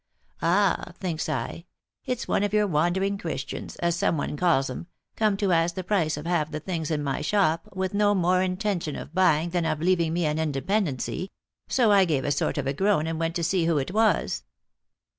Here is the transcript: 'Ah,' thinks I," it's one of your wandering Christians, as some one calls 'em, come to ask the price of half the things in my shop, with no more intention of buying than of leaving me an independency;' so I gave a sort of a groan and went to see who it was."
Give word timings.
'Ah,' 0.41 0.93
thinks 0.97 1.29
I," 1.29 1.65
it's 2.07 2.27
one 2.27 2.41
of 2.41 2.55
your 2.55 2.65
wandering 2.65 3.19
Christians, 3.19 3.75
as 3.75 3.95
some 3.95 4.17
one 4.17 4.35
calls 4.35 4.67
'em, 4.67 4.87
come 5.15 5.37
to 5.37 5.51
ask 5.51 5.75
the 5.75 5.83
price 5.83 6.17
of 6.17 6.25
half 6.25 6.49
the 6.49 6.59
things 6.59 6.89
in 6.89 7.03
my 7.03 7.21
shop, 7.21 7.69
with 7.75 7.93
no 7.93 8.15
more 8.15 8.41
intention 8.41 8.95
of 8.95 9.13
buying 9.13 9.51
than 9.51 9.65
of 9.65 9.79
leaving 9.79 10.11
me 10.13 10.25
an 10.25 10.39
independency;' 10.39 11.29
so 11.67 11.91
I 11.91 12.05
gave 12.05 12.25
a 12.25 12.31
sort 12.31 12.57
of 12.57 12.65
a 12.65 12.73
groan 12.73 13.05
and 13.05 13.19
went 13.19 13.35
to 13.35 13.43
see 13.43 13.67
who 13.67 13.77
it 13.77 13.91
was." 13.91 14.41